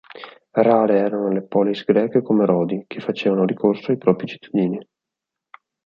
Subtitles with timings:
[0.67, 4.83] Rare erano le poleis greche come Rodi, che facevano ricorso ai propri cittadini.